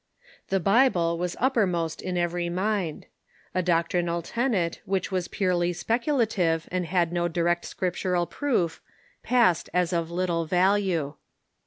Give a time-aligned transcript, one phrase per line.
[0.47, 3.05] The Bible was uppermost in every mind.
[3.53, 8.81] A doctrinal tenet which was purely speculative, and had no direct Scriptural proof,
[9.21, 11.13] passed as of little value.